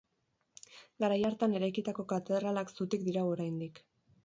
Garai 1.03 1.17
hartan 1.29 1.53
eraikitako 1.59 2.07
katedralak 2.15 2.75
zutik 2.79 3.07
dirau 3.11 3.29
oraindik. 3.37 3.87